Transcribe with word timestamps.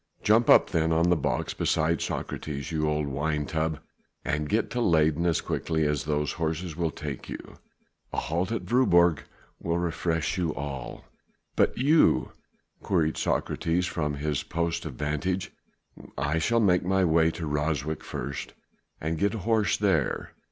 "Jump 0.23 0.49
up 0.49 0.71
then 0.71 0.91
on 0.91 1.11
the 1.11 1.15
box 1.15 1.53
beside 1.53 2.01
Socrates, 2.01 2.71
you 2.71 2.89
old 2.89 3.05
wine 3.05 3.45
tub, 3.45 3.79
and 4.25 4.49
get 4.49 4.71
to 4.71 4.81
Leyden 4.81 5.27
as 5.27 5.41
quickly 5.41 5.85
as 5.85 6.05
these 6.05 6.31
horses 6.31 6.75
will 6.75 6.89
take 6.89 7.29
you. 7.29 7.59
A 8.11 8.17
halt 8.17 8.51
at 8.51 8.63
Voorburg 8.63 9.19
will 9.59 9.77
refresh 9.77 10.39
you 10.39 10.55
all." 10.55 11.05
"But 11.55 11.77
you?" 11.77 12.31
queried 12.81 13.15
Socrates 13.15 13.85
from 13.85 14.15
his 14.15 14.41
post 14.41 14.85
of 14.87 14.95
vantage. 14.95 15.51
"I 16.17 16.39
shall 16.39 16.59
make 16.61 16.81
my 16.83 17.05
way 17.05 17.29
to 17.37 17.45
Ryswyk 17.45 18.01
first 18.01 18.55
and 18.99 19.19
get 19.19 19.35
a 19.35 19.45
horse 19.45 19.77
there. 19.77 20.31